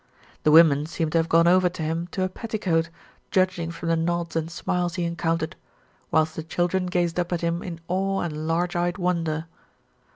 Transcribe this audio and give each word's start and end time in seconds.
The 0.41 0.49
women 0.51 0.87
seemed 0.87 1.11
to 1.11 1.19
have 1.19 1.29
gone 1.29 1.47
over 1.47 1.69
to 1.69 1.83
him 1.83 2.07
to 2.07 2.23
a 2.23 2.27
petticoat, 2.27 2.89
judging 3.29 3.69
from 3.69 3.89
the 3.89 3.95
nods 3.95 4.35
and 4.35 4.49
smiles 4.49 4.95
he 4.95 5.05
en 5.05 5.15
countered, 5.15 5.55
whilst 6.09 6.35
the 6.35 6.41
children 6.41 6.87
gazed 6.87 7.19
up 7.19 7.31
at 7.31 7.41
him 7.41 7.61
in 7.61 7.79
awe 7.87 8.21
and 8.21 8.47
large 8.47 8.75
eyed 8.75 8.97
wonder. 8.97 9.45